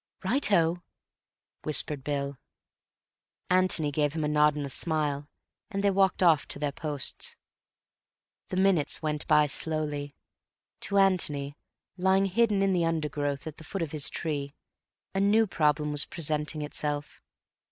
"Righto," 0.23 0.81
whispered 1.63 2.03
Bill. 2.03 2.39
Antony 3.51 3.91
gave 3.91 4.13
him 4.13 4.23
a 4.23 4.27
nod 4.27 4.55
and 4.55 4.65
a 4.65 4.69
smile, 4.71 5.29
and 5.69 5.83
they 5.83 5.91
walked 5.91 6.23
off 6.23 6.47
to 6.47 6.57
their 6.57 6.71
posts. 6.71 7.35
The 8.47 8.57
minutes 8.57 9.03
went 9.03 9.27
by 9.27 9.45
slowly. 9.45 10.15
To 10.79 10.97
Antony, 10.97 11.55
lying 11.97 12.25
hidden 12.25 12.63
in 12.63 12.73
the 12.73 12.83
undergrowth 12.83 13.45
at 13.45 13.57
the 13.57 13.63
foot 13.63 13.83
of 13.83 13.91
his 13.91 14.09
tree, 14.09 14.55
a 15.13 15.19
new 15.19 15.45
problem 15.45 15.91
was 15.91 16.05
presenting 16.05 16.63
itself. 16.63 17.21